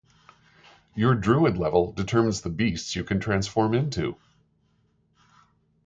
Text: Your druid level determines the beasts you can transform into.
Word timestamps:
Your 0.95 1.13
druid 1.13 1.59
level 1.59 1.91
determines 1.91 2.41
the 2.41 2.49
beasts 2.49 2.95
you 2.95 3.03
can 3.03 3.19
transform 3.19 3.75
into. 3.75 4.17